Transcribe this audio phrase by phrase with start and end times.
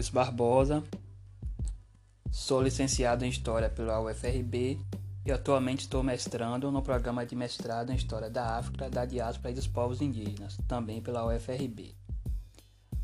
[0.00, 0.82] Alves Barbosa,
[2.30, 4.80] sou licenciado em História pela UFRB
[5.26, 9.54] e atualmente estou mestrando no programa de mestrado em História da África, da Diáspora e
[9.54, 11.94] dos Povos Indígenas, também pela UFRB.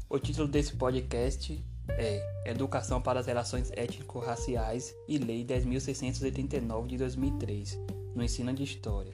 [0.09, 7.79] O título desse podcast é Educação para as Relações Étnico-Raciais e Lei 10.689 de 2003,
[8.15, 9.13] no ensino de História,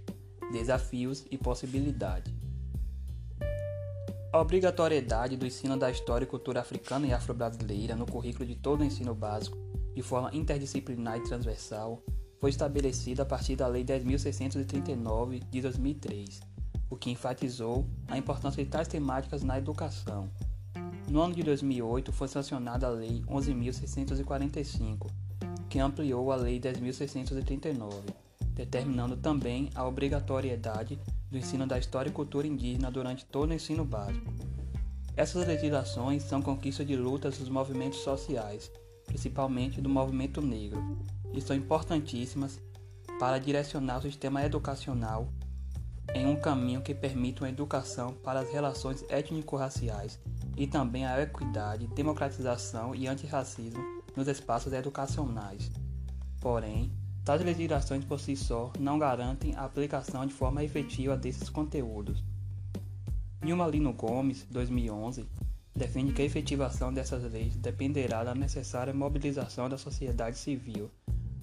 [0.52, 2.41] Desafios e Possibilidades.
[4.32, 8.80] A obrigatoriedade do ensino da história e cultura africana e afro-brasileira no currículo de todo
[8.80, 9.58] o ensino básico,
[9.94, 12.02] de forma interdisciplinar e transversal,
[12.40, 16.40] foi estabelecida a partir da Lei 10.639 de 2003,
[16.88, 20.30] o que enfatizou a importância de tais temáticas na educação.
[21.10, 25.10] No ano de 2008 foi sancionada a Lei 11.645,
[25.68, 28.00] que ampliou a Lei 10.639,
[28.54, 30.98] determinando também a obrigatoriedade
[31.32, 34.30] do ensino da história e cultura indígena durante todo o ensino básico.
[35.16, 38.70] Essas legislações são conquista de lutas dos movimentos sociais,
[39.06, 40.98] principalmente do movimento negro,
[41.32, 42.60] e são importantíssimas
[43.18, 45.26] para direcionar o sistema educacional
[46.14, 50.20] em um caminho que permita uma educação para as relações étnico-raciais
[50.54, 53.82] e também a equidade, democratização e antirracismo
[54.14, 55.70] nos espaços educacionais.
[56.40, 56.92] Porém,
[57.24, 62.22] Tais legislações por si só não garantem a aplicação de forma efetiva desses conteúdos.
[63.40, 65.24] Nilma Lino Gomes, 2011,
[65.74, 70.90] defende que a efetivação dessas leis dependerá da necessária mobilização da sociedade civil,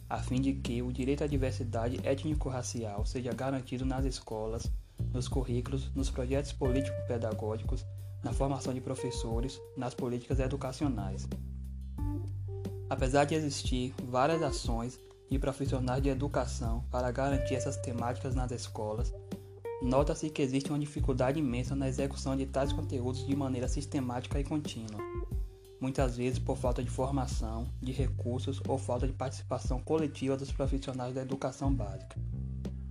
[0.10, 4.70] a fim de que o direito à diversidade étnico-racial seja garantido nas escolas,
[5.14, 7.86] nos currículos, nos projetos político-pedagógicos,
[8.22, 11.26] na formação de professores, nas políticas educacionais.
[12.90, 15.00] Apesar de existir várias ações
[15.30, 19.14] e profissionais de educação para garantir essas temáticas nas escolas,
[19.82, 24.44] nota-se que existe uma dificuldade imensa na execução de tais conteúdos de maneira sistemática e
[24.44, 25.00] contínua,
[25.80, 31.14] muitas vezes por falta de formação, de recursos ou falta de participação coletiva dos profissionais
[31.14, 32.20] da educação básica.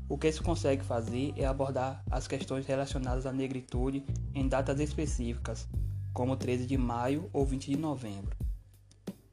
[0.08, 4.02] O que se consegue fazer é abordar as questões relacionadas à negritude
[4.34, 5.68] em datas específicas,
[6.14, 8.47] como 13 de maio ou 20 de novembro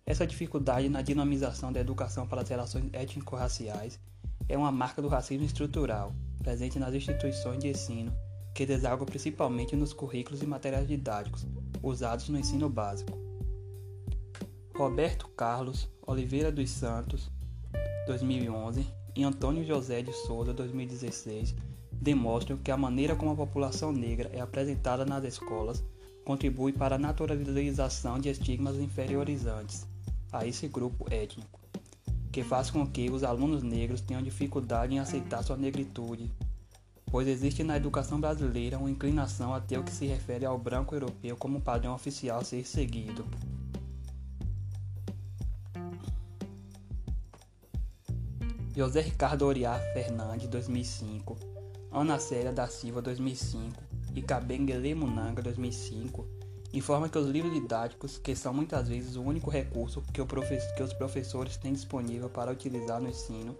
[0.07, 3.99] essa dificuldade na dinamização da educação para as relações étnico-raciais
[4.47, 8.13] é uma marca do racismo estrutural, presente nas instituições de ensino,
[8.53, 11.47] que deságua principalmente nos currículos e materiais didáticos
[11.81, 13.17] usados no ensino básico.
[14.75, 17.31] Roberto Carlos Oliveira dos Santos,
[18.05, 18.85] 2011,
[19.15, 21.55] e Antônio José de Souza, 2016,
[21.91, 25.83] demonstram que a maneira como a população negra é apresentada nas escolas
[26.23, 29.87] contribui para a naturalização de estigmas inferiorizantes
[30.31, 31.59] a esse grupo étnico,
[32.31, 36.31] que faz com que os alunos negros tenham dificuldade em aceitar sua negritude,
[37.05, 40.93] pois existe na educação brasileira uma inclinação a ter o que se refere ao branco
[40.93, 43.25] europeu como padrão oficial a ser seguido.
[48.75, 51.37] José Ricardo Oriá Fernandes, 2005,
[51.89, 53.81] Ana Célia da Silva, 2005
[54.13, 56.27] e Kabengele Munanga, 2005,
[56.73, 60.21] informa que os livros didáticos, que são muitas vezes o único recurso que,
[60.75, 63.55] que os professores têm disponível para utilizar no ensino,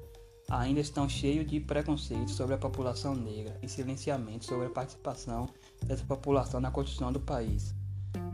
[0.50, 5.50] ainda estão cheios de preconceitos sobre a população negra e silenciamento sobre a participação
[5.86, 7.74] dessa população na construção do país.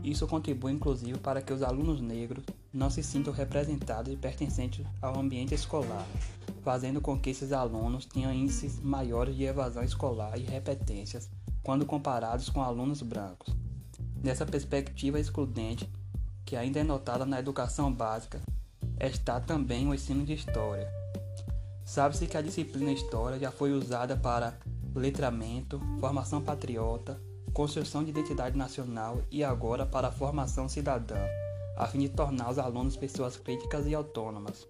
[0.02, 5.18] Isso contribui inclusive para que os alunos negros não se sintam representados e pertencentes ao
[5.18, 6.06] ambiente escolar,
[6.62, 11.30] fazendo com que esses alunos tenham índices maiores de evasão escolar e repetências
[11.62, 13.61] quando comparados com alunos brancos.
[14.22, 15.90] Nessa perspectiva excludente,
[16.44, 18.40] que ainda é notada na educação básica,
[19.00, 20.88] está também o ensino de história.
[21.84, 24.56] Sabe-se que a disciplina História já foi usada para
[24.94, 27.20] letramento, formação patriota,
[27.52, 31.18] construção de identidade nacional e agora para formação cidadã,
[31.76, 34.68] a fim de tornar os alunos pessoas críticas e autônomas.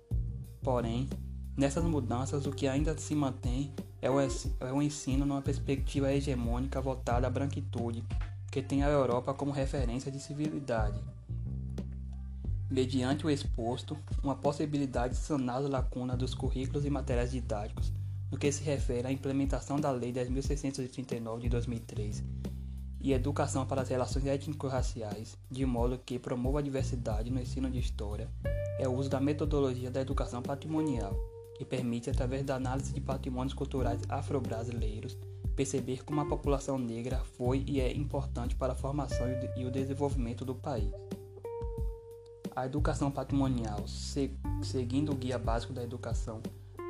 [0.62, 1.10] Porém,
[1.54, 4.28] nessas mudanças o que ainda se mantém é o é
[4.82, 8.02] ensino numa perspectiva hegemônica voltada à branquitude,
[8.52, 11.00] que tem a Europa como referência de civilidade.
[12.70, 17.90] Mediante o exposto, uma possibilidade de sanar as lacunas dos currículos e materiais didáticos
[18.30, 22.22] no que se refere à implementação da Lei 10.639 de 2003
[23.00, 27.78] e educação para as relações étnico-raciais, de modo que promova a diversidade no ensino de
[27.78, 28.28] história,
[28.78, 31.14] é o uso da metodologia da educação patrimonial,
[31.54, 35.16] que permite, através da análise de patrimônios culturais afro-brasileiros,
[35.54, 39.26] perceber como a população negra foi e é importante para a formação
[39.56, 40.90] e o desenvolvimento do país.
[42.54, 43.84] A educação patrimonial,
[44.62, 46.42] seguindo o Guia Básico da Educação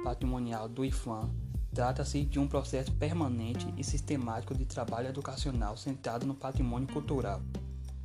[0.02, 1.30] Patrimonial do IFAM,
[1.72, 7.40] trata-se de um processo permanente e sistemático de trabalho educacional centrado no patrimônio cultural.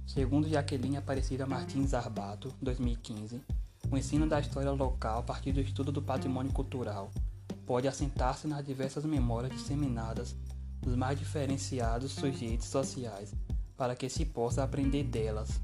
[0.05, 3.41] Segundo Jaqueline Aparecida Martins Arbato, 2015,
[3.91, 7.09] o ensino da história local a partir do estudo do patrimônio cultural
[7.65, 10.35] pode assentar-se nas diversas memórias disseminadas
[10.81, 13.33] dos mais diferenciados sujeitos sociais,
[13.75, 15.61] para que se possa aprender delas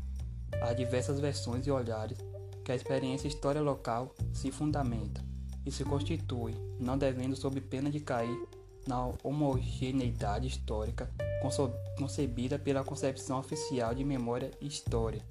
[0.62, 2.18] as diversas versões e olhares
[2.64, 5.22] que a experiência história local se fundamenta
[5.66, 8.38] e se constitui, não devendo sob pena de cair
[8.88, 11.10] na homogeneidade histórica
[11.98, 15.22] concebida pela concepção oficial de memória e história.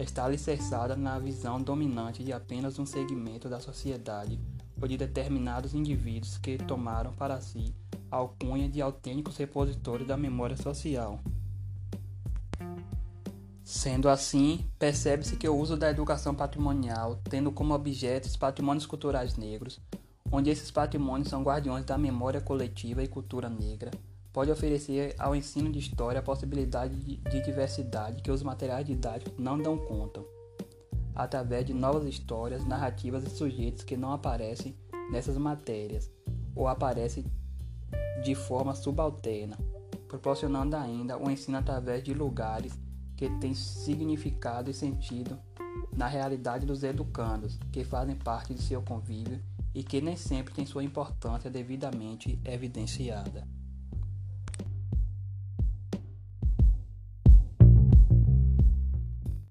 [0.00, 4.40] Está alicerçada na visão dominante de apenas um segmento da sociedade
[4.80, 7.74] ou de determinados indivíduos que tomaram para si
[8.10, 11.20] a alcunha de autênticos repositores da memória social.
[13.62, 19.36] Sendo assim, percebe-se que o uso da educação patrimonial, tendo como objeto os patrimônios culturais
[19.36, 19.78] negros,
[20.32, 23.90] onde esses patrimônios são guardiões da memória coletiva e cultura negra,
[24.32, 29.58] pode oferecer ao ensino de história a possibilidade de diversidade que os materiais didáticos não
[29.58, 30.22] dão conta,
[31.14, 34.76] através de novas histórias, narrativas e sujeitos que não aparecem
[35.10, 36.10] nessas matérias,
[36.54, 37.24] ou aparecem
[38.22, 39.58] de forma subalterna,
[40.06, 42.78] proporcionando ainda o ensino através de lugares
[43.16, 45.38] que têm significado e sentido
[45.92, 49.42] na realidade dos educandos, que fazem parte de seu convívio
[49.74, 53.46] e que nem sempre têm sua importância devidamente evidenciada.